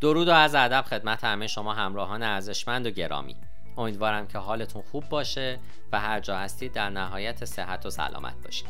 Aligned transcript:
درود 0.00 0.28
و 0.28 0.32
از 0.32 0.54
ادب 0.54 0.84
خدمت 0.88 1.24
همه 1.24 1.46
شما 1.46 1.72
همراهان 1.72 2.22
ارزشمند 2.22 2.86
و 2.86 2.90
گرامی. 2.90 3.36
امیدوارم 3.76 4.26
که 4.26 4.38
حالتون 4.38 4.82
خوب 4.82 5.08
باشه 5.08 5.58
و 5.92 6.00
هر 6.00 6.20
جا 6.20 6.38
هستید 6.38 6.72
در 6.72 6.90
نهایت 6.90 7.44
صحت 7.44 7.86
و 7.86 7.90
سلامت 7.90 8.34
باشید. 8.44 8.68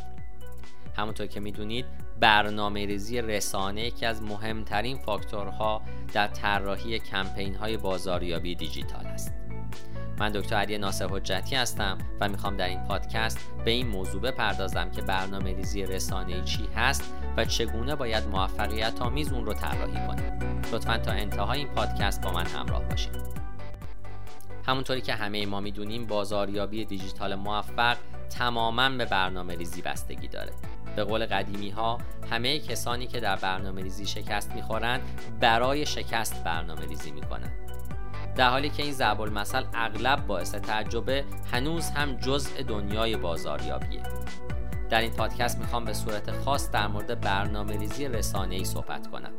همونطور 0.97 1.27
که 1.27 1.41
می‌دونید 1.41 1.87
برنامه 2.21 2.87
ریزی 2.87 3.21
رسانه 3.21 3.83
یکی 3.83 4.07
از 4.07 4.23
مهمترین 4.23 4.99
فاکتورها 4.99 5.83
در 6.13 6.27
طراحی 6.27 6.99
کمپین 6.99 7.55
های 7.55 7.77
بازاریابی 7.77 8.55
دیجیتال 8.55 9.07
است. 9.07 9.46
من 10.19 10.33
دکتر 10.33 10.57
علی 10.57 10.79
ناصر 10.79 11.07
حجتی 11.11 11.57
هستم 11.57 11.99
و 12.21 12.29
می‌خوام 12.29 12.57
در 12.57 12.69
این 12.69 12.85
پادکست 12.85 13.39
به 13.65 13.71
این 13.71 13.89
موضوع 13.89 14.21
بپردازم 14.21 14.91
که 14.91 15.03
برنامه 15.03 15.53
ریزی 15.53 15.83
رسانه 15.83 16.43
چی 16.43 16.69
هست 16.77 17.15
و 17.37 17.45
چگونه 17.45 17.95
باید 17.95 18.29
موفقیت 18.29 19.03
آمیز 19.03 19.33
اون 19.33 19.47
رو 19.47 19.53
طراحی 19.53 20.07
کنیم. 20.07 20.63
لطفا 20.73 20.99
تا 20.99 21.13
انتهای 21.13 21.59
این 21.59 21.69
پادکست 21.69 22.23
با 22.23 22.33
من 22.33 22.47
همراه 22.47 22.83
باشید 22.85 23.37
همونطوری 24.67 25.01
که 25.01 25.15
همه 25.15 25.47
ما 25.47 25.61
می‌دونیم 25.61 26.07
بازاریابی 26.07 26.85
دیجیتال 26.85 27.35
موفق 27.35 27.97
تماما 28.31 28.89
به 28.91 29.05
برنامه 29.05 29.55
ریزی 29.55 29.83
بستگی 29.83 30.29
داره. 30.29 30.53
به 30.97 31.05
قول 31.05 31.27
قدیمی 31.27 31.71
ها 31.71 31.99
همه 32.31 32.59
کسانی 32.59 33.07
که 33.07 33.21
در 33.21 33.37
برنامه 33.37 33.83
ریزی 33.83 34.07
شکست 34.07 34.55
می‌خورند 34.55 35.01
برای 35.41 35.87
شکست 35.87 36.45
برنامه 36.45 36.87
ریزی 36.87 37.11
می‌کنند. 37.11 37.66
در 38.37 38.51
حالی 38.51 38.71
که 38.71 38.83
این 38.83 38.93
ضرب 38.93 39.21
المثل 39.21 39.65
اغلب 39.75 40.27
باعث 40.27 40.55
تعجبه 40.55 41.25
هنوز 41.53 41.91
هم 41.91 42.17
جزء 42.17 42.63
دنیای 42.63 43.17
بازاریابیه. 43.17 44.03
در 44.91 45.01
این 45.01 45.13
پادکست 45.13 45.59
می‌خوام 45.59 45.85
به 45.85 45.93
صورت 45.93 46.31
خاص 46.31 46.71
در 46.71 46.87
مورد 46.87 47.21
برنامه 47.21 47.79
ریزی 47.79 48.09
رسانه 48.09 48.55
ای 48.55 48.65
صحبت 48.65 49.07
کنم. 49.07 49.33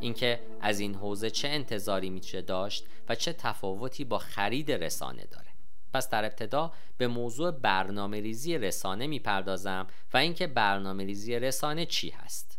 اینکه 0.00 0.40
از 0.60 0.80
این 0.80 0.94
حوزه 0.94 1.30
چه 1.30 1.48
انتظاری 1.48 2.10
میشه 2.10 2.42
داشت 2.42 2.86
و 3.08 3.14
چه 3.14 3.32
تفاوتی 3.32 4.04
با 4.04 4.18
خرید 4.18 4.72
رسانه 4.72 5.24
داره. 5.30 5.46
پس 5.94 6.10
در 6.10 6.24
ابتدا 6.24 6.72
به 6.98 7.08
موضوع 7.08 7.50
برنامه 7.50 8.20
ریزی 8.20 8.58
رسانه 8.58 9.06
می‌پردازم 9.06 9.86
و 10.14 10.16
اینکه 10.16 10.46
برنامه 10.46 11.04
ریزی 11.04 11.38
رسانه 11.38 11.86
چی 11.86 12.10
هست. 12.10 12.55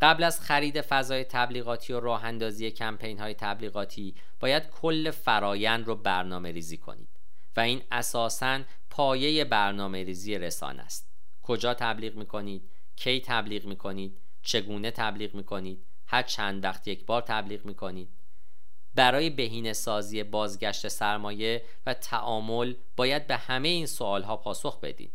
قبل 0.00 0.24
از 0.24 0.40
خرید 0.40 0.80
فضای 0.80 1.24
تبلیغاتی 1.24 1.92
و 1.92 2.00
راه 2.00 2.24
اندازی 2.24 2.70
کمپین 2.70 3.18
های 3.18 3.34
تبلیغاتی 3.34 4.14
باید 4.40 4.70
کل 4.70 5.10
فرایند 5.10 5.86
رو 5.86 5.94
برنامه 5.96 6.52
ریزی 6.52 6.76
کنید 6.76 7.08
و 7.56 7.60
این 7.60 7.82
اساساً 7.90 8.60
پایه 8.90 9.44
برنامه 9.44 10.04
ریزی 10.04 10.38
رسانه 10.38 10.82
است. 10.82 11.10
کجا 11.42 11.74
تبلیغ 11.74 12.14
می‌کنید؟ 12.14 12.70
کی 12.96 13.20
تبلیغ 13.20 13.64
می‌کنید؟ 13.64 14.20
چگونه 14.42 14.90
تبلیغ 14.90 15.34
می‌کنید؟ 15.34 15.84
هر 16.06 16.22
چند 16.22 16.64
وقت 16.64 16.88
یک 16.88 17.06
بار 17.06 17.22
تبلیغ 17.22 17.64
می‌کنید؟ 17.64 18.08
برای 18.94 19.30
بهینه 19.30 19.72
سازی 19.72 20.22
بازگشت 20.22 20.88
سرمایه 20.88 21.64
و 21.86 21.94
تعامل 21.94 22.74
باید 22.96 23.26
به 23.26 23.36
همه 23.36 23.68
این 23.68 23.86
سوال 23.86 24.22
ها 24.22 24.36
پاسخ 24.36 24.80
بدید. 24.80 25.12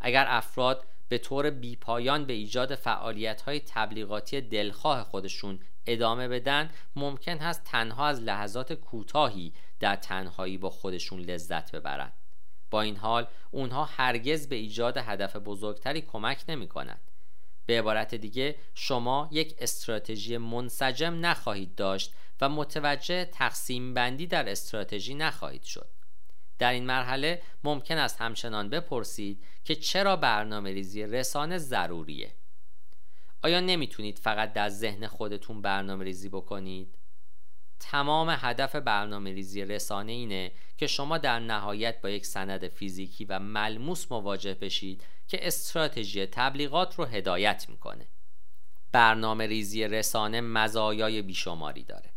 اگر 0.00 0.26
افراد 0.28 0.86
به 1.12 1.18
طور 1.18 1.50
بیپایان 1.50 2.24
به 2.24 2.32
ایجاد 2.32 2.74
فعالیت 2.74 3.42
های 3.42 3.60
تبلیغاتی 3.60 4.40
دلخواه 4.40 5.04
خودشون 5.04 5.60
ادامه 5.86 6.28
بدن 6.28 6.70
ممکن 6.96 7.38
هست 7.38 7.64
تنها 7.64 8.06
از 8.06 8.20
لحظات 8.20 8.72
کوتاهی 8.72 9.52
در 9.80 9.96
تنهایی 9.96 10.58
با 10.58 10.70
خودشون 10.70 11.20
لذت 11.20 11.72
ببرند 11.72 12.12
با 12.70 12.82
این 12.82 12.96
حال 12.96 13.26
اونها 13.50 13.84
هرگز 13.84 14.48
به 14.48 14.56
ایجاد 14.56 14.96
هدف 14.96 15.36
بزرگتری 15.36 16.00
کمک 16.00 16.44
نمی 16.48 16.68
کنند 16.68 17.00
به 17.66 17.78
عبارت 17.78 18.14
دیگه 18.14 18.54
شما 18.74 19.28
یک 19.32 19.54
استراتژی 19.58 20.36
منسجم 20.36 21.26
نخواهید 21.26 21.74
داشت 21.74 22.12
و 22.40 22.48
متوجه 22.48 23.24
تقسیم 23.24 23.94
بندی 23.94 24.26
در 24.26 24.48
استراتژی 24.48 25.14
نخواهید 25.14 25.62
شد. 25.62 25.88
در 26.62 26.72
این 26.72 26.86
مرحله 26.86 27.42
ممکن 27.64 27.98
است 27.98 28.20
همچنان 28.20 28.68
بپرسید 28.68 29.44
که 29.64 29.74
چرا 29.74 30.16
برنامه 30.16 30.70
ریزی 30.72 31.02
رسانه 31.02 31.58
ضروریه. 31.58 32.34
آیا 33.42 33.60
نمی‌تونید 33.60 34.18
فقط 34.18 34.52
در 34.52 34.68
ذهن 34.68 35.06
خودتون 35.06 35.62
برنامه 35.62 36.04
ریزی 36.04 36.28
بکنید؟ 36.28 36.98
تمام 37.80 38.36
هدف 38.38 38.76
برنامه 38.76 39.32
ریزی 39.32 39.64
رسانه 39.64 40.12
اینه 40.12 40.52
که 40.76 40.86
شما 40.86 41.18
در 41.18 41.38
نهایت 41.38 42.00
با 42.00 42.10
یک 42.10 42.26
سند 42.26 42.68
فیزیکی 42.68 43.24
و 43.24 43.38
ملموس 43.38 44.12
مواجه 44.12 44.54
بشید 44.54 45.04
که 45.28 45.46
استراتژی 45.46 46.26
تبلیغات 46.26 46.94
رو 46.94 47.04
هدایت 47.04 47.66
می‌کنه. 47.68 48.08
برنامه 48.92 49.46
ریزی 49.46 49.84
رسانه 49.84 50.40
مزایای 50.40 51.22
بیشماری 51.22 51.82
داره. 51.82 52.11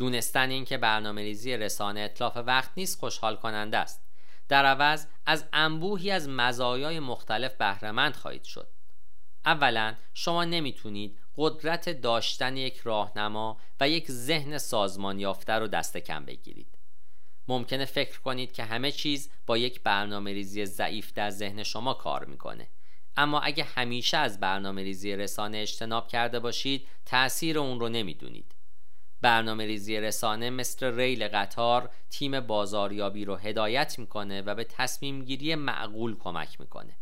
دونستن 0.00 0.50
اینکه 0.50 0.78
برنامه 0.78 1.22
ریزی 1.22 1.56
رسانه 1.56 2.00
اطلاف 2.00 2.36
وقت 2.36 2.70
نیست 2.76 2.98
خوشحال 2.98 3.36
کننده 3.36 3.76
است. 3.76 4.02
در 4.48 4.66
عوض 4.66 5.06
از 5.26 5.44
انبوهی 5.52 6.10
از 6.10 6.28
مزایای 6.28 7.00
مختلف 7.00 7.54
بهرهمند 7.54 8.16
خواهید 8.16 8.44
شد. 8.44 8.68
اولا 9.44 9.94
شما 10.14 10.44
نمی‌تونید 10.44 11.18
قدرت 11.36 11.88
داشتن 11.88 12.56
یک 12.56 12.76
راهنما 12.78 13.58
و 13.80 13.88
یک 13.88 14.10
ذهن 14.10 14.58
سازمان 14.58 15.18
یافته 15.18 15.52
رو 15.52 15.66
دست 15.68 15.96
کم 15.96 16.24
بگیرید. 16.24 16.78
ممکنه 17.48 17.84
فکر 17.84 18.20
کنید 18.20 18.52
که 18.52 18.64
همه 18.64 18.92
چیز 18.92 19.30
با 19.46 19.58
یک 19.58 19.82
برنامه 19.82 20.32
ریزی 20.32 20.66
ضعیف 20.66 21.12
در 21.12 21.30
ذهن 21.30 21.62
شما 21.62 21.94
کار 21.94 22.24
می‌کنه. 22.24 22.68
اما 23.16 23.40
اگه 23.40 23.64
همیشه 23.64 24.16
از 24.16 24.40
برنامه 24.40 24.82
ریزی 24.82 25.16
رسانه 25.16 25.58
اجتناب 25.58 26.08
کرده 26.08 26.38
باشید 26.38 26.86
تأثیر 27.06 27.58
اون 27.58 27.80
رو 27.80 27.88
نمی‌دونید. 27.88 28.54
برنامه 29.22 29.64
ریزی 29.66 30.00
رسانه 30.00 30.50
مثل 30.50 30.96
ریل 30.96 31.28
قطار 31.28 31.90
تیم 32.10 32.40
بازاریابی 32.40 33.24
رو 33.24 33.36
هدایت 33.36 33.98
می‌کنه 33.98 34.42
و 34.42 34.54
به 34.54 34.64
تصمیم 34.64 35.24
گیری 35.24 35.54
معقول 35.54 36.18
کمک 36.18 36.60
می‌کنه. 36.60 36.96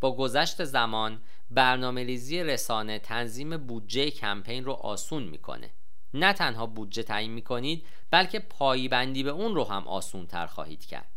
با 0.00 0.16
گذشت 0.16 0.64
زمان 0.64 1.22
برنامه 1.50 2.04
ریزی 2.04 2.42
رسانه 2.42 2.98
تنظیم 2.98 3.56
بودجه 3.56 4.10
کمپین 4.10 4.64
رو 4.64 4.72
آسون 4.72 5.22
می‌کنه. 5.22 5.70
نه 6.14 6.32
تنها 6.32 6.66
بودجه 6.66 7.02
تعیین 7.02 7.30
می‌کنید 7.30 7.86
بلکه 8.10 8.38
پایبندی 8.38 9.22
به 9.22 9.30
اون 9.30 9.54
رو 9.54 9.64
هم 9.64 9.88
آسون 9.88 10.26
تر 10.26 10.46
خواهید 10.46 10.86
کرد. 10.86 11.08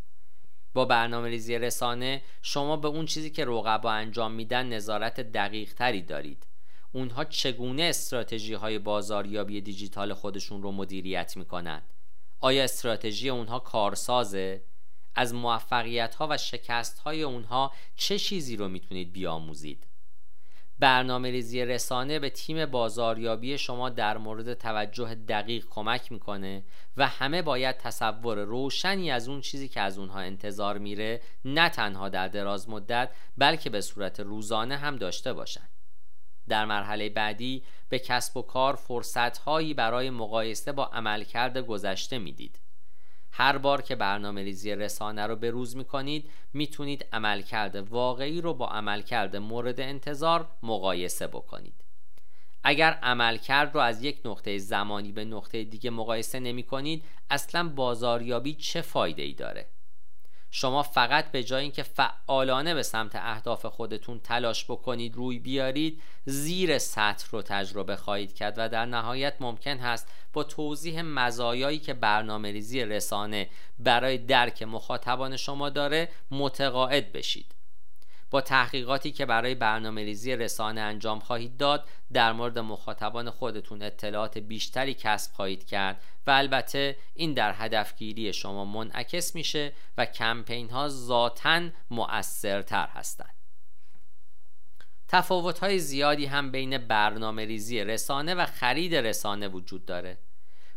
با 0.74 0.84
برنامه 0.84 1.28
ریزی 1.28 1.58
رسانه 1.58 2.22
شما 2.42 2.76
به 2.76 2.88
اون 2.88 3.06
چیزی 3.06 3.30
که 3.30 3.44
رقبا 3.44 3.90
انجام 3.90 4.32
میدن 4.32 4.68
نظارت 4.68 5.20
دقیق 5.20 5.74
تری 5.74 6.02
دارید. 6.02 6.46
اونها 6.92 7.24
چگونه 7.24 7.82
استراتژی 7.82 8.54
های 8.54 8.78
بازاریابی 8.78 9.60
دیجیتال 9.60 10.14
خودشون 10.14 10.62
رو 10.62 10.72
مدیریت 10.72 11.36
می‌کنند 11.36 11.82
آیا 12.40 12.64
استراتژی 12.64 13.28
اونها 13.28 13.58
کارسازه؟ 13.58 14.64
از 15.14 15.34
موفقیت 15.34 16.14
ها 16.14 16.28
و 16.30 16.36
شکست 16.36 16.98
های 16.98 17.22
اونها 17.22 17.72
چه 17.96 18.18
چیزی 18.18 18.56
رو 18.56 18.68
می‌تونید 18.68 19.12
بیاموزید؟ 19.12 19.86
برنامه 20.78 21.30
ریزی 21.30 21.64
رسانه 21.64 22.18
به 22.18 22.30
تیم 22.30 22.66
بازاریابی 22.66 23.58
شما 23.58 23.88
در 23.88 24.18
مورد 24.18 24.54
توجه 24.54 25.14
دقیق 25.14 25.66
کمک 25.70 26.12
می‌کنه 26.12 26.64
و 26.96 27.06
همه 27.06 27.42
باید 27.42 27.76
تصور 27.76 28.38
روشنی 28.38 29.10
از 29.10 29.28
اون 29.28 29.40
چیزی 29.40 29.68
که 29.68 29.80
از 29.80 29.98
اونها 29.98 30.18
انتظار 30.20 30.78
میره 30.78 31.20
نه 31.44 31.68
تنها 31.68 32.08
در 32.08 32.28
دراز 32.28 32.68
مدت 32.68 33.10
بلکه 33.38 33.70
به 33.70 33.80
صورت 33.80 34.20
روزانه 34.20 34.76
هم 34.76 34.96
داشته 34.96 35.32
باشند. 35.32 35.77
در 36.48 36.64
مرحله 36.64 37.08
بعدی 37.08 37.62
به 37.88 37.98
کسب 37.98 38.36
و 38.36 38.42
کار 38.42 38.74
فرصتهایی 38.74 39.74
برای 39.74 40.10
مقایسه 40.10 40.72
با 40.72 40.84
عملکرد 40.84 41.58
گذشته 41.58 42.18
می‌دید. 42.18 42.58
هر 43.32 43.58
بار 43.58 43.82
که 43.82 43.96
برنامه 43.96 44.42
ریزی 44.42 44.74
رسانه 44.74 45.26
رو 45.26 45.36
به 45.36 45.50
روز 45.50 45.76
می 45.76 45.84
کنید 45.84 46.30
می‌تونید 46.52 47.06
عملکرد 47.12 47.76
واقعی 47.76 48.40
رو 48.40 48.54
با 48.54 48.68
عملکرد 48.68 49.36
مورد 49.36 49.80
انتظار 49.80 50.48
مقایسه 50.62 51.26
بکنید 51.26 51.84
اگر 52.64 52.98
عملکرد 53.02 53.74
رو 53.74 53.80
از 53.80 54.02
یک 54.02 54.20
نقطه 54.24 54.58
زمانی 54.58 55.12
به 55.12 55.24
نقطه 55.24 55.64
دیگه 55.64 55.90
مقایسه 55.90 56.40
نمی 56.40 56.62
کنید 56.62 57.04
اصلا 57.30 57.68
بازاریابی 57.68 58.54
چه 58.54 58.80
فایده 58.80 59.22
ای 59.22 59.32
داره 59.32 59.66
شما 60.50 60.82
فقط 60.82 61.30
به 61.30 61.44
جای 61.44 61.62
اینکه 61.62 61.82
فعالانه 61.82 62.74
به 62.74 62.82
سمت 62.82 63.16
اهداف 63.16 63.66
خودتون 63.66 64.20
تلاش 64.20 64.64
بکنید 64.64 65.16
روی 65.16 65.38
بیارید 65.38 66.02
زیر 66.24 66.78
سطح 66.78 67.26
رو 67.30 67.42
تجربه 67.42 67.96
خواهید 67.96 68.34
کرد 68.34 68.54
و 68.56 68.68
در 68.68 68.86
نهایت 68.86 69.34
ممکن 69.40 69.78
هست 69.78 70.08
با 70.32 70.44
توضیح 70.44 71.02
مزایایی 71.02 71.78
که 71.78 71.94
برنامه 71.94 72.52
ریزی 72.52 72.84
رسانه 72.84 73.48
برای 73.78 74.18
درک 74.18 74.62
مخاطبان 74.62 75.36
شما 75.36 75.68
داره 75.68 76.08
متقاعد 76.30 77.12
بشید. 77.12 77.57
با 78.30 78.40
تحقیقاتی 78.40 79.12
که 79.12 79.26
برای 79.26 79.54
برنامه 79.54 80.04
ریزی 80.04 80.36
رسانه 80.36 80.80
انجام 80.80 81.20
خواهید 81.20 81.56
داد 81.56 81.88
در 82.12 82.32
مورد 82.32 82.58
مخاطبان 82.58 83.30
خودتون 83.30 83.82
اطلاعات 83.82 84.38
بیشتری 84.38 84.94
کسب 84.94 85.32
خواهید 85.32 85.66
کرد 85.66 86.00
و 86.26 86.30
البته 86.30 86.96
این 87.14 87.34
در 87.34 87.54
هدفگیری 87.56 88.32
شما 88.32 88.64
منعکس 88.64 89.34
میشه 89.34 89.72
و 89.98 90.06
کمپین 90.06 90.70
ها 90.70 90.88
ذاتا 90.88 91.68
مؤثرتر 91.90 92.86
هستند. 92.86 93.34
تفاوت 95.08 95.58
های 95.58 95.78
زیادی 95.78 96.26
هم 96.26 96.50
بین 96.50 96.78
برنامه 96.78 97.44
ریزی 97.44 97.84
رسانه 97.84 98.34
و 98.34 98.46
خرید 98.46 98.94
رسانه 98.94 99.48
وجود 99.48 99.86
داره. 99.86 100.18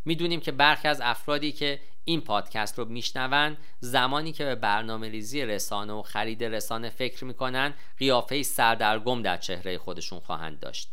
می‌دونیم 0.06 0.40
که 0.40 0.52
برخی 0.52 0.88
از 0.88 1.02
افرادی 1.02 1.52
که 1.52 1.80
این 2.06 2.22
پادکست 2.22 2.80
رو 2.80 2.86
میشنون 2.86 3.58
زمانی 3.80 4.32
که 4.32 4.46
به 4.46 4.56
برنامه 4.56 5.10
ریزی 5.10 5.46
رسانه 5.46 5.94
و 5.94 6.02
خرید 6.02 6.44
رسانه 6.44 6.90
فکر 6.90 7.26
می‌کنن 7.26 7.74
قیافه 7.98 8.44
سردرگم 8.44 9.22
در 9.22 9.38
چهره 9.38 9.78
خودشون 9.78 10.20
خواهند 10.20 10.60
داشت. 10.60 10.90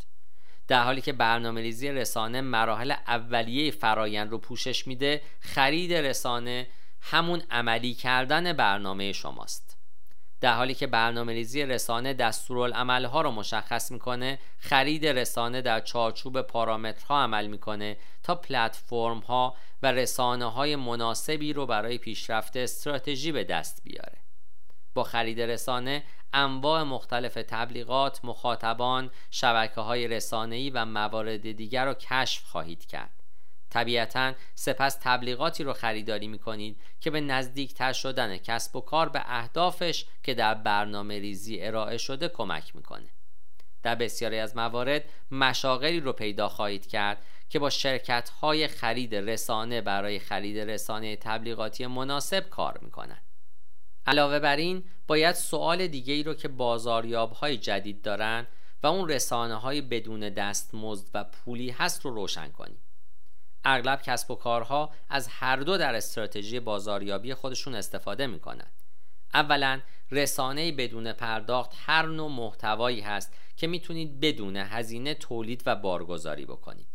در 0.68 0.84
حالی 0.84 1.00
که 1.00 1.12
برنامه 1.12 1.60
ریزی 1.60 1.88
رسانه 1.88 2.40
مراحل 2.40 2.90
اولیه 2.90 3.70
فرایند 3.70 4.30
رو 4.30 4.38
پوشش 4.38 4.86
میده 4.86 5.22
خرید 5.40 5.92
رسانه 5.92 6.66
همون 7.00 7.42
عملی 7.50 7.94
کردن 7.94 8.52
برنامه 8.52 9.12
شماست. 9.12 9.77
در 10.40 10.54
حالی 10.54 10.74
که 10.74 10.86
برنامه 10.86 11.32
ریزی 11.32 11.66
رسانه 11.66 12.32
ها 13.08 13.20
رو 13.20 13.30
مشخص 13.30 13.90
می‌کنه 13.90 14.38
خرید 14.58 15.06
رسانه 15.06 15.62
در 15.62 15.80
چارچوب 15.80 16.42
پارامترها 16.42 17.22
عمل 17.22 17.46
می‌کنه 17.46 17.96
تا 18.22 18.34
پلتفرم 18.34 19.18
ها 19.18 19.56
و 19.82 19.92
رسانه 19.92 20.44
های 20.44 20.76
مناسبی 20.76 21.52
رو 21.52 21.66
برای 21.66 21.98
پیشرفت 21.98 22.56
استراتژی 22.56 23.32
به 23.32 23.44
دست 23.44 23.82
بیاره 23.84 24.18
با 24.94 25.04
خرید 25.04 25.40
رسانه 25.40 26.02
انواع 26.32 26.82
مختلف 26.82 27.34
تبلیغات، 27.34 28.20
مخاطبان، 28.24 29.10
شبکه 29.30 29.80
های 29.80 30.08
رسانه‌ای 30.08 30.70
و 30.70 30.84
موارد 30.84 31.52
دیگر 31.52 31.84
را 31.84 31.94
کشف 31.94 32.44
خواهید 32.44 32.86
کرد. 32.86 33.17
طبیعتا 33.70 34.32
سپس 34.54 34.98
تبلیغاتی 35.02 35.64
رو 35.64 35.72
خریداری 35.72 36.28
می 36.28 36.38
کنید 36.38 36.80
که 37.00 37.10
به 37.10 37.20
نزدیکتر 37.20 37.92
شدن 37.92 38.36
کسب 38.36 38.76
و 38.76 38.80
کار 38.80 39.08
به 39.08 39.22
اهدافش 39.26 40.04
که 40.22 40.34
در 40.34 40.54
برنامه 40.54 41.18
ریزی 41.18 41.60
ارائه 41.60 41.98
شده 41.98 42.28
کمک 42.28 42.76
می‌کنه. 42.76 43.08
در 43.82 43.94
بسیاری 43.94 44.38
از 44.38 44.56
موارد 44.56 45.04
مشاغلی 45.30 46.00
رو 46.00 46.12
پیدا 46.12 46.48
خواهید 46.48 46.86
کرد 46.86 47.22
که 47.48 47.58
با 47.58 47.70
شرکت 47.70 48.28
های 48.28 48.68
خرید 48.68 49.14
رسانه 49.14 49.80
برای 49.80 50.18
خرید 50.18 50.58
رسانه 50.58 51.16
تبلیغاتی 51.16 51.86
مناسب 51.86 52.48
کار 52.48 52.78
می‌کنند. 52.82 53.22
علاوه 54.06 54.38
بر 54.38 54.56
این 54.56 54.84
باید 55.06 55.34
سوال 55.34 55.86
دیگه 55.86 56.14
ای 56.14 56.22
رو 56.22 56.34
که 56.34 56.48
بازاریاب 56.48 57.32
های 57.32 57.56
جدید 57.56 58.02
دارن 58.02 58.46
و 58.82 58.86
اون 58.86 59.08
رسانه 59.08 59.54
های 59.54 59.80
بدون 59.80 60.20
دستمزد 60.20 61.10
و 61.14 61.24
پولی 61.24 61.70
هست 61.70 62.04
رو 62.04 62.14
روشن 62.14 62.48
کنیم. 62.48 62.80
اغلب 63.64 64.02
کسب 64.02 64.30
و 64.30 64.34
کارها 64.34 64.90
از 65.08 65.28
هر 65.28 65.56
دو 65.56 65.78
در 65.78 65.94
استراتژی 65.94 66.60
بازاریابی 66.60 67.34
خودشون 67.34 67.74
استفاده 67.74 68.26
می 68.26 68.40
کنند. 68.40 68.72
اولا 69.34 69.80
رسانه 70.10 70.72
بدون 70.72 71.12
پرداخت 71.12 71.72
هر 71.76 72.06
نوع 72.06 72.30
محتوایی 72.30 73.00
هست 73.00 73.34
که 73.56 73.66
می‌تونید 73.66 74.20
بدون 74.20 74.56
هزینه 74.56 75.14
تولید 75.14 75.62
و 75.66 75.76
بارگذاری 75.76 76.44
بکنید. 76.44 76.88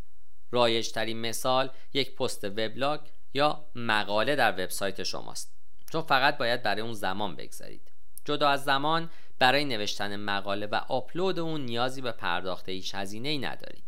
رایجترین 0.51 1.21
مثال 1.21 1.69
یک 1.94 2.15
پست 2.15 2.44
وبلاگ 2.44 3.00
یا 3.33 3.66
مقاله 3.75 4.36
در 4.36 4.51
وبسایت 4.51 5.04
شماست. 5.04 5.54
چون 5.92 6.01
فقط 6.01 6.38
باید 6.38 6.63
برای 6.63 6.81
اون 6.81 6.94
زمان 6.94 7.36
بگذارید. 7.36 7.92
جدا 8.25 8.50
از 8.50 8.63
زمان 8.63 9.09
برای 9.39 9.66
نوشتن 9.66 10.16
مقاله 10.16 10.66
و 10.66 10.75
آپلود 10.75 11.39
اون 11.39 11.62
نیازی 11.62 12.01
به 12.01 12.12
پرداخت 12.12 12.69
هیچ 12.69 12.95
هزینه 12.95 13.30
ای 13.30 13.38
ندارید. 13.38 13.83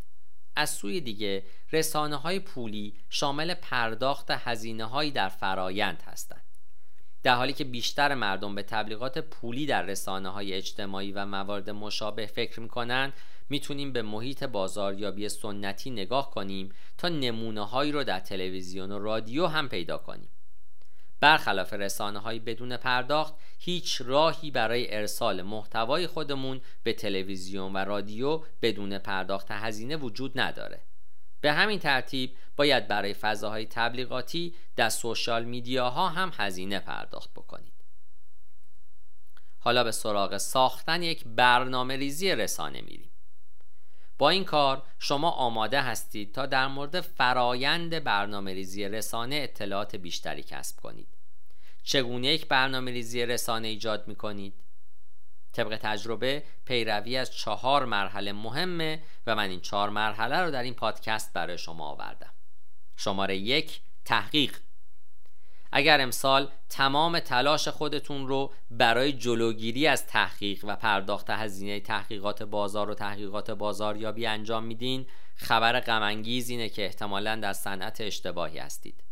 از 0.56 0.70
سوی 0.70 1.02
دیگه 1.02 1.44
رسانه 1.72 2.16
های 2.16 2.40
پولی 2.40 2.94
شامل 3.10 3.54
پرداخت 3.54 4.32
هزینه 4.32 4.86
هایی 4.86 5.12
در 5.12 5.30
فرایند 5.30 6.04
هستند. 6.06 6.42
در 7.24 7.36
حالی 7.36 7.54
که 7.54 7.64
بیشتر 7.64 8.14
مردم 8.14 8.56
به 8.56 8.64
تبلیغات 8.64 9.18
پولی 9.18 9.66
در 9.66 9.82
رسانه 9.82 10.30
های 10.30 10.54
اجتماعی 10.54 11.12
و 11.12 11.26
موارد 11.26 11.70
مشابه 11.70 12.26
فکر 12.26 12.60
می‌کنن 12.60 13.14
می‌تونیم 13.50 13.94
به 13.94 14.02
محیط 14.02 14.44
بازاریابی 14.44 15.30
سنتی 15.30 15.90
نگاه 15.90 16.32
کنیم 16.32 16.72
تا 16.98 17.10
نمونه 17.10 17.66
هایی 17.66 17.92
رو 17.92 18.04
در 18.04 18.20
تلویزیون 18.20 18.92
و 18.92 19.00
رادیو 19.00 19.48
هم 19.48 19.70
پیدا 19.70 19.98
کنیم. 19.98 20.30
برخلاف 21.20 21.74
رسانه 21.74 22.20
های 22.20 22.40
بدون 22.40 22.78
پرداخت 22.78 23.34
هیچ 23.60 24.02
راهی 24.06 24.52
برای 24.52 24.96
ارسال 24.96 25.42
محتوای 25.42 26.08
خودمون 26.08 26.62
به 26.84 26.94
تلویزیون 26.94 27.74
و 27.74 27.78
رادیو 27.78 28.42
بدون 28.62 28.98
پرداخت 28.98 29.48
هزینه 29.52 29.98
وجود 29.98 30.40
نداره. 30.40 30.82
به 31.42 31.54
همین 31.54 31.80
ترتیب 31.80 32.36
باید 32.56 32.88
برای 32.88 33.14
فضاهای 33.14 33.66
تبلیغاتی 33.66 34.56
در 34.76 34.90
سوشال 34.90 35.44
میدیاها 35.44 36.10
هم 36.10 36.32
هزینه 36.38 36.80
پرداخت 36.80 37.34
بکنید. 37.34 37.74
حالا 39.60 39.84
به 39.84 39.92
سراغ 39.92 40.38
ساختن 40.38 41.04
یک 41.04 41.24
برنامه 41.26 41.96
ریزی 41.96 42.36
رسانه 42.36 42.82
میریم. 42.82 43.12
با 44.18 44.30
این 44.30 44.44
کار 44.44 44.84
شما 45.00 45.32
آماده 45.32 45.82
هستید 45.82 46.34
تا 46.34 46.46
در 46.46 46.68
مورد 46.68 47.02
فرایند 47.02 48.04
برنامه 48.04 48.54
ریزی 48.54 48.90
رسانه 48.90 49.36
اطلاعات 49.36 49.96
بیشتری 49.96 50.44
کسب 50.44 50.80
کنید. 50.80 51.08
چگونه 51.84 52.28
یک 52.28 52.48
برنامه 52.48 52.92
ریزی 52.92 53.26
رسانه 53.26 53.68
ایجاد 53.68 54.08
می 54.08 54.16
کنید؟ 54.16 54.54
طبق 55.54 55.80
تجربه 55.82 56.44
پیروی 56.66 57.18
از 57.18 57.36
چهار 57.36 57.86
مرحله 57.86 58.34
مهمه 58.34 59.04
و 59.28 59.36
من 59.36 59.50
این 59.50 59.62
چهار 59.62 59.90
مرحله 59.90 60.38
رو 60.38 60.52
در 60.52 60.64
این 60.64 60.74
پادکست 60.74 61.34
برای 61.34 61.58
شما 61.58 61.88
آوردم. 61.88 62.34
شماره 62.96 63.38
یک 63.38 63.82
تحقیق. 64.06 64.58
اگر 65.78 66.02
امسال 66.02 66.50
تمام 66.70 67.20
تلاش 67.20 67.68
خودتون 67.68 68.28
رو 68.28 68.54
برای 68.72 69.14
جلوگیری 69.14 69.88
از 69.88 70.08
تحقیق 70.08 70.66
و 70.68 70.76
پرداخت 70.76 71.30
هزینه 71.30 71.80
تحقیقات 71.80 72.44
بازار 72.44 72.90
و 72.90 72.94
تحقیقات 72.94 73.52
بازاریابی 73.52 74.26
انجام 74.26 74.64
میدین 74.64 75.08
خبر 75.36 75.80
غمانگیز 75.80 76.50
اینه 76.50 76.70
که 76.70 76.86
احتمالا 76.86 77.36
در 77.36 77.54
صنعت 77.54 78.02
اشتباهی 78.02 78.58
هستید. 78.58 79.04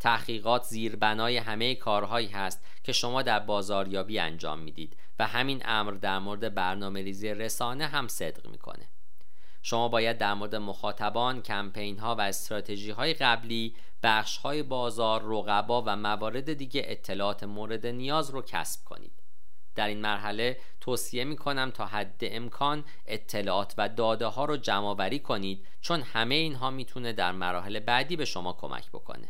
تحقیقات 0.00 0.62
زیربنای 0.62 1.36
همه 1.36 1.74
کارهایی 1.74 2.28
هست 2.28 2.64
که 2.82 2.92
شما 2.92 3.22
در 3.22 3.40
بازاریابی 3.40 4.18
انجام 4.18 4.58
می‌دید 4.58 4.96
و 5.18 5.26
همین 5.26 5.62
امر 5.64 5.92
در 5.92 6.18
مورد 6.18 6.54
برنامه 6.54 7.02
ریزی 7.02 7.28
رسانه 7.28 7.86
هم 7.86 8.08
صدق 8.08 8.46
می‌کنه. 8.46 8.88
شما 9.68 9.88
باید 9.88 10.18
در 10.18 10.34
مورد 10.34 10.54
مخاطبان، 10.54 11.42
کمپین 11.42 11.98
ها 11.98 12.14
و 12.14 12.20
استراتژی 12.20 12.90
های 12.90 13.14
قبلی، 13.14 13.76
بخش 14.02 14.36
های 14.36 14.62
بازار، 14.62 15.22
رقبا 15.22 15.82
و 15.86 15.96
موارد 15.96 16.52
دیگه 16.52 16.82
اطلاعات 16.84 17.44
مورد 17.44 17.86
نیاز 17.86 18.30
رو 18.30 18.42
کسب 18.42 18.84
کنید. 18.84 19.12
در 19.74 19.88
این 19.88 20.00
مرحله 20.00 20.60
توصیه 20.80 21.24
می 21.24 21.36
کنم 21.36 21.70
تا 21.70 21.86
حد 21.86 22.20
امکان 22.22 22.84
اطلاعات 23.06 23.74
و 23.78 23.88
داده 23.88 24.26
ها 24.26 24.44
رو 24.44 24.56
جمع 24.56 24.94
وری 24.98 25.18
کنید 25.18 25.66
چون 25.80 26.02
همه 26.02 26.34
اینها 26.34 26.70
می‌تونه 26.70 27.12
در 27.12 27.32
مراحل 27.32 27.80
بعدی 27.80 28.16
به 28.16 28.24
شما 28.24 28.52
کمک 28.52 28.88
بکنه. 28.88 29.28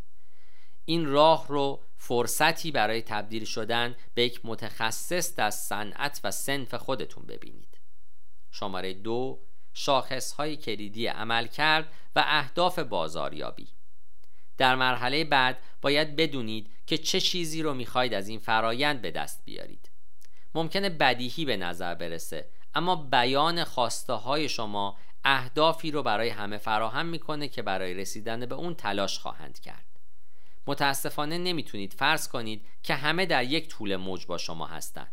این 0.85 1.07
راه 1.07 1.47
رو 1.49 1.83
فرصتی 1.97 2.71
برای 2.71 3.03
تبدیل 3.03 3.45
شدن 3.45 3.97
به 4.15 4.25
یک 4.25 4.41
متخصص 4.45 5.37
در 5.37 5.51
صنعت 5.51 6.21
و 6.25 6.31
سنف 6.31 6.75
خودتون 6.75 7.27
ببینید. 7.27 7.79
شماره 8.51 8.95
دو 8.95 9.48
شاخص 9.79 10.33
های 10.33 10.57
کلیدی 10.57 11.07
عمل 11.07 11.47
کرد 11.47 11.93
و 12.17 12.25
اهداف 12.27 12.79
بازاریابی. 12.79 13.69
در 14.57 14.77
مرحله 14.77 15.25
بعد 15.25 15.59
باید 15.83 16.17
بدونید 16.17 16.71
که 16.87 16.99
چه 16.99 17.21
چیزی 17.21 17.63
رو 17.63 17.75
می‌خواید 17.75 18.15
از 18.15 18.29
این 18.29 18.39
فرایند 18.39 19.03
به 19.03 19.11
دست 19.11 19.45
بیارید. 19.45 19.91
ممکنه 20.55 20.89
بدیهی 20.89 21.45
به 21.45 21.57
نظر 21.57 21.95
برسه 21.95 22.49
اما 22.75 22.97
بیان 22.97 23.65
خواسته 23.65 24.13
های 24.13 24.49
شما 24.49 24.97
اهدافی 25.25 25.91
رو 25.91 26.03
برای 26.03 26.29
همه 26.29 26.59
فراهم 26.59 27.07
می‌کنه 27.07 27.49
که 27.49 27.63
برای 27.63 27.95
رسیدن 27.95 28.47
به 28.47 28.55
اون 28.55 28.75
تلاش 28.75 29.19
خواهند 29.19 29.61
کرد. 29.61 29.87
متاسفانه 30.67 31.39
نمی‌تونید 31.39 31.93
فرض 31.93 32.29
کنید 32.29 32.67
که 32.83 32.95
همه 32.95 33.27
در 33.27 33.45
یک 33.45 33.69
طول 33.69 33.97
موج 33.97 34.27
با 34.27 34.39
شما 34.39 34.67
هستند 34.67 35.13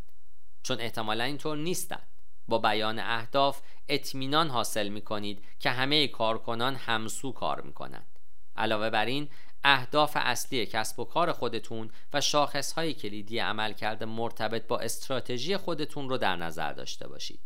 چون 0.63 0.79
احتمالا 0.79 1.23
اینطور 1.23 1.57
نیستند. 1.57 2.07
با 2.47 2.57
بیان 2.57 2.99
اهداف 2.99 3.61
اطمینان 3.87 4.49
حاصل 4.49 4.87
می 4.87 5.01
کنید 5.01 5.45
که 5.59 5.69
همه 5.69 6.07
کارکنان 6.07 6.75
همسو 6.75 7.31
کار 7.31 7.61
می 7.61 7.73
کنند 7.73 8.19
علاوه 8.55 8.89
بر 8.89 9.05
این 9.05 9.29
اهداف 9.63 10.17
اصلی 10.19 10.65
کسب 10.65 10.99
و 10.99 11.05
کار 11.05 11.31
خودتون 11.31 11.91
و 12.13 12.21
شاخص 12.21 12.73
های 12.73 12.93
کلیدی 12.93 13.39
عمل 13.39 13.73
کرده 13.73 14.05
مرتبط 14.05 14.67
با 14.67 14.79
استراتژی 14.79 15.57
خودتون 15.57 16.09
رو 16.09 16.17
در 16.17 16.35
نظر 16.35 16.73
داشته 16.73 17.07
باشید. 17.07 17.39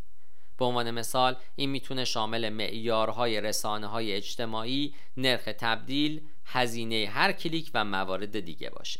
به 0.57 0.65
عنوان 0.65 0.91
مثال 0.91 1.35
این 1.55 1.69
می‌تونه 1.69 2.05
شامل 2.05 2.49
معیارهای 2.49 3.41
رسانه 3.41 3.87
های 3.87 4.13
اجتماعی، 4.13 4.95
نرخ 5.17 5.43
تبدیل، 5.59 6.27
هزینه 6.45 7.09
هر 7.13 7.31
کلیک 7.31 7.71
و 7.73 7.85
موارد 7.85 8.39
دیگه 8.39 8.69
باشه. 8.69 8.99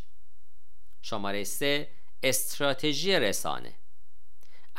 شماره 1.02 1.44
3 1.44 1.88
استراتژی 2.24 3.20
رسانه. 3.20 3.74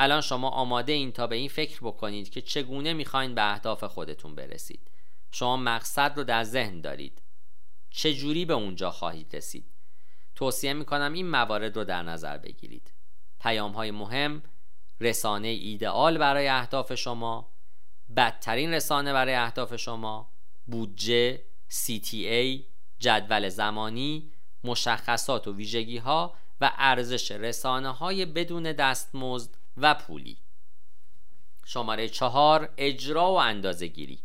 الان 0.03 0.21
شما 0.21 0.49
آماده 0.49 0.93
این 0.93 1.13
تا 1.13 1.27
به 1.27 1.37
این 1.37 1.49
فکر 1.49 1.79
بکنید 1.83 2.31
که 2.31 2.41
چگونه 2.41 2.93
می‌خواین 2.93 3.35
به 3.35 3.53
اهداف 3.53 3.85
خودتون 3.85 4.35
برسید. 4.35 4.91
شما 5.31 5.57
مقصد 5.57 6.13
رو 6.17 6.25
در 6.25 6.45
ذهن 6.45 6.81
دارید. 6.81 7.23
چجوری 7.91 8.45
به 8.45 8.55
اونجا 8.55 8.91
خواهید 8.91 9.37
رسید؟ 9.37 9.71
توصیه 10.35 10.73
می‌کنم 10.73 11.13
این 11.13 11.31
موارد 11.31 11.77
رو 11.77 11.85
در 11.85 12.03
نظر 12.03 12.39
بگیرید. 12.39 12.93
پیام 13.41 13.73
های 13.73 13.91
مهم 13.91 14.43
رسانه 15.01 15.49
ایدئال 15.49 16.19
برای 16.19 16.49
اهداف 16.49 16.95
شما 16.95 17.53
بدترین 18.17 18.75
رسانه 18.75 19.13
برای 19.13 19.35
اهداف 19.35 19.77
شما 19.77 20.33
بودجه 20.67 21.43
CTA 21.71 22.63
جدول 22.99 23.49
زمانی 23.49 24.33
مشخصات 24.65 25.49
و 25.49 25.55
ویژگی 25.55 25.99
ها 25.99 26.35
و 26.61 26.73
ارزش 26.79 27.31
رسانه 27.31 27.91
های 27.91 28.27
بدون 28.27 28.73
دستمزد 28.73 29.60
و 29.77 29.95
پولی. 29.95 30.39
شماره 31.65 32.09
چهار 32.09 32.69
اجرا 32.77 33.33
و 33.33 33.37
اندازه 33.37 33.87
گیری 33.87 34.23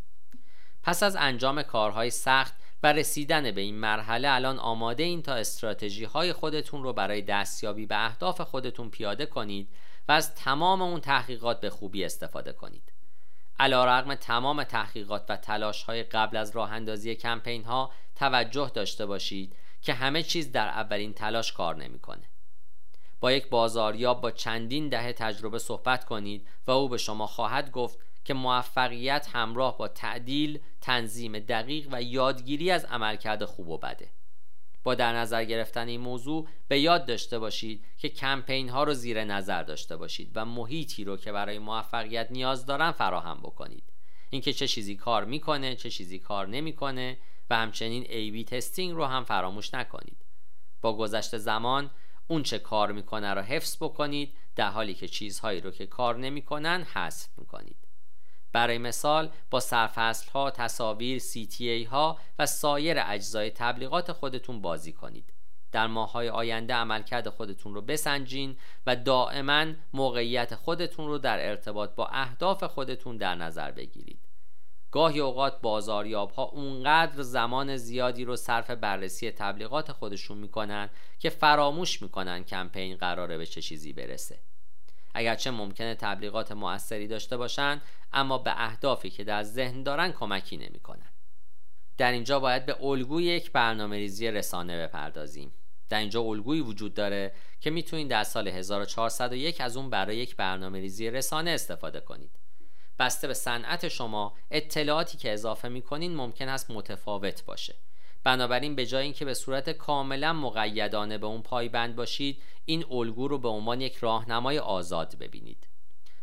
پس 0.82 1.02
از 1.02 1.16
انجام 1.16 1.62
کارهای 1.62 2.10
سخت 2.10 2.54
و 2.82 2.92
رسیدن 2.92 3.50
به 3.50 3.60
این 3.60 3.74
مرحله 3.74 4.28
الان 4.30 4.58
آماده 4.58 5.02
این 5.02 5.22
تا 5.22 5.34
استراتژی 5.34 6.04
های 6.04 6.32
خودتون 6.32 6.82
رو 6.82 6.92
برای 6.92 7.22
دستیابی 7.22 7.86
به 7.86 8.04
اهداف 8.04 8.40
خودتون 8.40 8.90
پیاده 8.90 9.26
کنید 9.26 9.68
و 10.08 10.12
از 10.12 10.34
تمام 10.34 10.82
اون 10.82 11.00
تحقیقات 11.00 11.60
به 11.60 11.70
خوبی 11.70 12.04
استفاده 12.04 12.52
کنید. 12.52 12.92
علا 13.58 13.84
رقم 13.84 14.14
تمام 14.14 14.64
تحقیقات 14.64 15.24
و 15.28 15.36
تلاش 15.36 15.82
های 15.82 16.02
قبل 16.02 16.36
از 16.36 16.56
راه 16.56 16.72
اندازی 16.72 17.14
کمپین 17.14 17.64
ها 17.64 17.92
توجه 18.16 18.70
داشته 18.74 19.06
باشید 19.06 19.56
که 19.82 19.94
همه 19.94 20.22
چیز 20.22 20.52
در 20.52 20.68
اولین 20.68 21.12
تلاش 21.12 21.52
کار 21.52 21.76
نمی‌کنه. 21.76 22.24
با 23.20 23.32
یک 23.32 23.48
بازاریاب 23.48 24.20
با 24.20 24.30
چندین 24.30 24.88
دهه 24.88 25.12
تجربه 25.12 25.58
صحبت 25.58 26.04
کنید 26.04 26.48
و 26.66 26.70
او 26.70 26.88
به 26.88 26.98
شما 26.98 27.26
خواهد 27.26 27.70
گفت 27.70 27.98
که 28.24 28.34
موفقیت 28.34 29.28
همراه 29.32 29.78
با 29.78 29.88
تعدیل، 29.88 30.60
تنظیم 30.80 31.38
دقیق 31.38 31.88
و 31.92 32.02
یادگیری 32.02 32.70
از 32.70 32.84
عملکرد 32.84 33.44
خوب 33.44 33.68
و 33.68 33.78
بده. 33.78 34.10
با 34.84 34.94
در 34.94 35.12
نظر 35.12 35.44
گرفتن 35.44 35.88
این 35.88 36.00
موضوع 36.00 36.48
به 36.68 36.80
یاد 36.80 37.06
داشته 37.06 37.38
باشید 37.38 37.84
که 37.98 38.08
کمپین 38.08 38.68
ها 38.68 38.84
رو 38.84 38.94
زیر 38.94 39.24
نظر 39.24 39.62
داشته 39.62 39.96
باشید 39.96 40.30
و 40.34 40.44
محیطی 40.44 41.04
رو 41.04 41.16
که 41.16 41.32
برای 41.32 41.58
موفقیت 41.58 42.30
نیاز 42.30 42.66
دارن 42.66 42.90
فراهم 42.90 43.38
بکنید. 43.38 43.92
اینکه 44.30 44.52
چه 44.52 44.68
چیزی 44.68 44.96
کار 44.96 45.24
می‌کنه، 45.24 45.74
چه 45.74 45.90
چیزی 45.90 46.18
کار 46.18 46.48
نمی‌کنه 46.48 47.18
و 47.50 47.56
همچنین 47.56 48.06
ای 48.08 48.30
بی 48.30 48.44
تستینگ 48.44 48.94
رو 48.94 49.04
هم 49.04 49.24
فراموش 49.24 49.74
نکنید. 49.74 50.24
با 50.80 50.96
گذشت 50.96 51.36
زمان 51.36 51.90
اون 52.28 52.42
چه 52.42 52.58
کار 52.58 52.92
می‌کنه 52.92 53.34
رو 53.34 53.40
حفظ 53.40 53.76
بکنید 53.76 54.36
در 54.56 54.68
حالی 54.68 54.94
که 54.94 55.08
چیزهایی 55.08 55.60
رو 55.60 55.70
که 55.70 55.86
کار 55.86 56.16
نمی‌کنن 56.16 56.82
حذف 56.82 57.28
می‌کنید. 57.38 57.76
برای 58.52 58.78
مثال 58.78 59.30
با 59.50 59.60
سرفصل 59.60 60.30
ها، 60.30 60.50
تصاویر، 60.50 61.22
CTA 61.22 61.88
ها 61.88 62.18
و 62.38 62.46
سایر 62.46 62.96
اجزای 63.00 63.50
تبلیغات 63.50 64.12
خودتون 64.12 64.62
بازی 64.62 64.92
کنید. 64.92 65.32
در 65.72 65.86
ماه 65.86 66.12
های 66.12 66.28
آینده 66.28 66.74
عملکرد 66.74 67.28
خودتون 67.28 67.74
رو 67.74 67.82
بسنجین 67.82 68.56
و 68.86 68.96
دائما 68.96 69.66
موقعیت 69.92 70.54
خودتون 70.54 71.06
رو 71.06 71.18
در 71.18 71.48
ارتباط 71.48 71.90
با 71.90 72.06
اهداف 72.06 72.64
خودتون 72.64 73.16
در 73.16 73.34
نظر 73.34 73.70
بگیرید. 73.70 74.25
گاهی 74.96 75.20
اوقات 75.20 75.60
بازاریاب 75.60 76.30
ها 76.30 76.42
اونقدر 76.42 77.22
زمان 77.22 77.76
زیادی 77.76 78.24
رو 78.24 78.36
صرف 78.36 78.70
بررسی 78.70 79.30
تبلیغات 79.30 79.92
خودشون 79.92 80.38
می‌کنن 80.38 80.90
که 81.18 81.30
فراموش 81.30 82.02
می‌کنن 82.02 82.44
کمپین 82.44 82.96
قراره 82.96 83.38
به 83.38 83.46
چه 83.46 83.62
چیزی 83.62 83.92
برسه. 83.92 84.38
اگرچه 85.14 85.50
ممکنه 85.50 85.94
تبلیغات 85.94 86.52
موثری 86.52 87.06
داشته 87.06 87.36
باشند 87.36 87.82
اما 88.12 88.38
به 88.38 88.52
اهدافی 88.56 89.10
که 89.10 89.24
در 89.24 89.42
ذهن 89.42 89.82
دارن 89.82 90.12
کمکی 90.12 90.56
نمی‌کنن. 90.56 91.10
در 91.96 92.12
اینجا 92.12 92.40
باید 92.40 92.66
به 92.66 92.84
الگوی 92.84 93.24
یک 93.24 93.52
برنامه 93.52 93.96
ریزی 93.96 94.30
رسانه 94.30 94.86
بپردازیم. 94.86 95.52
در 95.88 95.98
اینجا 95.98 96.20
الگویی 96.20 96.60
وجود 96.60 96.94
داره 96.94 97.32
که 97.60 97.70
می‌تونید 97.70 98.08
در 98.08 98.24
سال 98.24 98.48
1401 98.48 99.60
از 99.60 99.76
اون 99.76 99.90
برای 99.90 100.16
یک 100.16 100.36
برنامه 100.36 100.80
ریزی 100.80 101.10
رسانه 101.10 101.50
استفاده 101.50 102.00
کنید. 102.00 102.45
بسته 102.98 103.28
به 103.28 103.34
صنعت 103.34 103.88
شما 103.88 104.34
اطلاعاتی 104.50 105.18
که 105.18 105.32
اضافه 105.32 105.68
می‌کنین 105.68 106.16
ممکن 106.16 106.48
است 106.48 106.70
متفاوت 106.70 107.44
باشه. 107.44 107.74
بنابراین 108.24 108.74
به 108.74 108.86
جای 108.86 109.04
اینکه 109.04 109.24
به 109.24 109.34
صورت 109.34 109.70
کاملا 109.70 110.32
مقیدانه 110.32 111.18
به 111.18 111.26
اون 111.26 111.42
پایبند 111.42 111.96
باشید 111.96 112.42
این 112.64 112.84
الگو 112.90 113.28
رو 113.28 113.38
به 113.38 113.48
عنوان 113.48 113.80
یک 113.80 113.96
راهنمای 113.96 114.58
آزاد 114.58 115.18
ببینید. 115.18 115.66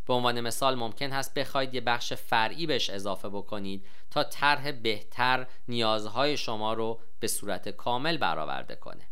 به 0.05 0.13
عنوان 0.13 0.41
مثال 0.41 0.75
ممکن 0.75 1.11
هست 1.11 1.33
بخواید 1.33 1.73
یه 1.73 1.81
بخش 1.81 2.13
فرعی 2.13 2.65
بهش 2.65 2.89
اضافه 2.89 3.29
بکنید 3.29 3.85
تا 4.11 4.23
طرح 4.23 4.71
بهتر 4.71 5.47
نیازهای 5.67 6.37
شما 6.37 6.73
رو 6.73 6.99
به 7.19 7.27
صورت 7.27 7.69
کامل 7.69 8.17
برآورده 8.17 8.75
کنه. 8.75 9.07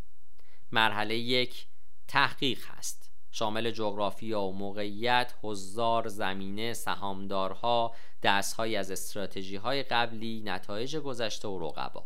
مرحله 0.72 1.16
یک 1.18 1.66
تحقیق 2.08 2.66
هست. 2.68 3.01
شامل 3.32 3.72
جغرافیا 3.72 4.42
و 4.42 4.54
موقعیت، 4.54 5.34
حضار، 5.42 6.08
زمینه، 6.08 6.74
سهامدارها، 6.74 7.96
دستهایی 8.24 8.76
از 8.76 8.92
استراتژی 8.92 9.56
های 9.56 9.84
قبلی، 9.84 10.42
نتایج 10.46 10.98
گذشته 10.98 11.48
و 11.48 11.60
رقبا. 11.60 12.06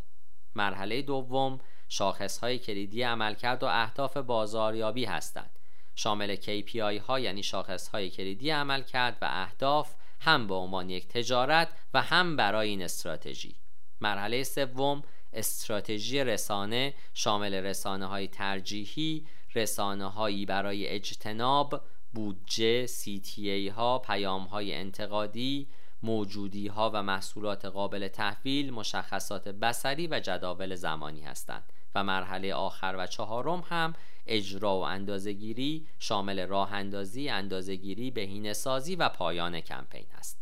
مرحله 0.55 1.01
دوم 1.01 1.60
شاخصهای 1.89 2.60
کلیدی 2.60 3.01
عملکرد 3.01 3.63
و 3.63 3.65
اهداف 3.65 4.17
بازاریابی 4.17 5.05
هستند. 5.05 5.60
شامل 5.96 6.36
KPI 6.36 7.01
ها 7.08 7.20
یعنی 7.20 7.44
شاخص 7.44 7.88
های 7.88 8.10
کلیدی 8.10 8.50
عملکرد 8.50 9.17
و 9.22 9.25
اهداف 9.32 9.96
هم 10.20 10.48
به 10.48 10.53
عنوان 10.53 10.89
یک 10.89 11.08
تجارت 11.08 11.70
و 11.94 12.01
هم 12.01 12.36
برای 12.36 12.70
این 12.70 12.82
استراتژی. 12.82 13.55
مرحله 14.01 14.44
سوم 14.44 15.03
استراتژی 15.34 16.24
رسانه 16.24 16.94
شامل 17.13 17.53
رسانه 17.53 18.05
های 18.05 18.27
ترجیحی 18.27 19.27
رسانه 19.55 20.05
هایی 20.05 20.45
برای 20.45 20.88
اجتناب 20.88 21.81
بودجه 22.13 22.88
CTA 22.88 23.71
ها 23.71 24.00
پیام 24.00 24.43
های 24.43 24.74
انتقادی 24.74 25.67
موجودی 26.03 26.67
ها 26.67 26.91
و 26.93 27.03
محصولات 27.03 27.65
قابل 27.65 28.07
تحویل 28.07 28.74
مشخصات 28.74 29.47
بسری 29.47 30.07
و 30.07 30.19
جداول 30.19 30.75
زمانی 30.75 31.21
هستند 31.21 31.63
و 31.95 32.03
مرحله 32.03 32.53
آخر 32.53 32.95
و 32.97 33.07
چهارم 33.07 33.63
هم 33.69 33.93
اجرا 34.27 34.77
و 34.77 34.81
اندازهگیری 34.81 35.88
شامل 36.00 36.47
راه 36.47 36.74
اندازی، 36.74 37.29
اندازهگیری، 37.29 38.12
بهینه 38.12 38.53
سازی 38.53 38.95
و 38.95 39.09
پایان 39.09 39.62
کمپین 39.62 40.05
است. 40.17 40.39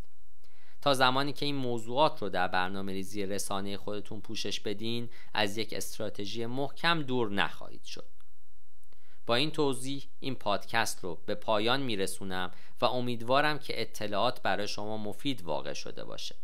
تا 0.82 0.94
زمانی 0.94 1.34
که 1.34 1.46
این 1.46 1.56
موضوعات 1.56 2.22
رو 2.22 2.30
در 2.30 2.48
برنامه 2.48 2.94
ریزی 2.94 3.26
رسانه 3.26 3.78
خودتون 3.78 4.22
پوشش 4.22 4.60
بدین 4.60 5.10
از 5.34 5.58
یک 5.58 5.74
استراتژی 5.74 6.46
محکم 6.46 7.02
دور 7.02 7.32
نخواهید 7.32 7.84
شد. 7.84 8.23
با 9.26 9.36
این 9.36 9.52
توضیح 9.52 10.04
این 10.20 10.36
پادکست 10.36 11.04
رو 11.04 11.20
به 11.26 11.36
پایان 11.36 11.82
میرسونم 11.82 12.52
و 12.82 12.86
امیدوارم 12.86 13.60
که 13.60 13.82
اطلاعات 13.82 14.42
برای 14.42 14.68
شما 14.68 14.98
مفید 14.98 15.42
واقع 15.44 15.74
شده 15.74 16.04
باشه. 16.04 16.36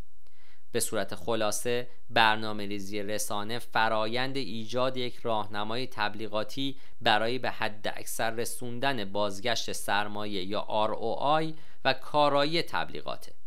به 0.72 0.80
صورت 0.80 1.16
خلاصه 1.16 1.88
برنامه 2.10 2.66
ریزی 2.66 3.04
رسانه 3.04 3.60
فرایند 3.60 4.38
ایجاد 4.38 4.98
یک 4.98 5.16
راهنمای 5.16 5.88
تبلیغاتی 5.88 6.78
برای 7.02 7.40
به 7.40 7.50
حد 7.50 7.94
اکثر 7.98 8.30
رسوندن 8.30 9.12
بازگشت 9.12 9.72
سرمایه 9.72 10.44
یا 10.44 10.68
ROI 10.70 11.54
و 11.86 11.94
کارایی 11.94 12.62
تبلیغاته. 12.62 13.39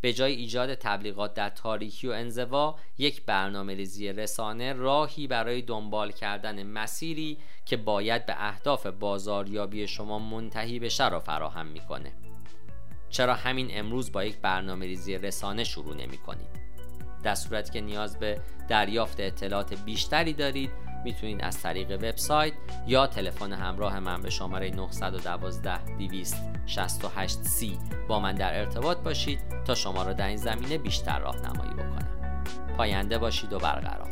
به 0.00 0.12
جای 0.12 0.32
ایجاد 0.32 0.74
تبلیغات 0.74 1.34
در 1.34 1.48
تاریکی 1.50 2.08
و 2.08 2.10
انزوا 2.10 2.78
یک 2.98 3.24
برنامه 3.24 3.74
ریزی 3.74 4.12
رسانه 4.12 4.72
راهی 4.72 5.26
برای 5.26 5.62
دنبال 5.62 6.12
کردن 6.12 6.62
مسیری 6.62 7.38
که 7.64 7.76
باید 7.76 8.26
به 8.26 8.34
اهداف 8.38 8.86
بازاریابی 8.86 9.86
شما 9.86 10.18
منتهی 10.18 10.78
بشه 10.78 11.08
را 11.08 11.20
فراهم 11.20 11.66
می‌کنه. 11.66 12.12
چرا 13.10 13.34
همین 13.34 13.68
امروز 13.70 14.12
با 14.12 14.24
یک 14.24 14.36
برنامه 14.38 14.86
ریزی 14.86 15.18
رسانه 15.18 15.64
شروع 15.64 15.94
نمی 15.94 16.18
کنید 16.18 16.66
در 17.22 17.34
صورتی 17.34 17.72
که 17.72 17.80
نیاز 17.80 18.18
به 18.18 18.40
دریافت 18.68 19.20
اطلاعات 19.20 19.84
بیشتری 19.84 20.32
دارید 20.32 20.70
می‌تونید 21.06 21.44
از 21.44 21.62
طریق 21.62 21.90
وبسایت 21.90 22.52
یا 22.86 23.06
تلفن 23.06 23.52
همراه 23.52 24.00
من 24.00 24.22
به 24.22 24.30
شماره 24.30 24.70
912 24.70 25.84
268 25.98 27.38
c 27.42 27.66
با 28.08 28.20
من 28.20 28.34
در 28.34 28.58
ارتباط 28.58 28.98
باشید 28.98 29.38
تا 29.64 29.74
شما 29.74 30.02
را 30.02 30.12
در 30.12 30.26
این 30.28 30.36
زمینه 30.36 30.78
بیشتر 30.78 31.18
راهنمایی 31.18 31.70
بکنم. 31.70 32.08
پاینده 32.76 33.18
باشید 33.18 33.52
و 33.52 33.58
برقرار. 33.58 34.08